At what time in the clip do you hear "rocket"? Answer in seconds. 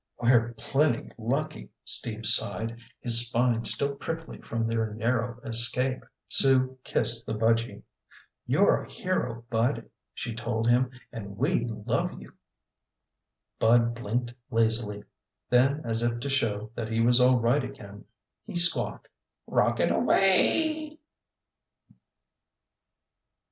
19.45-19.91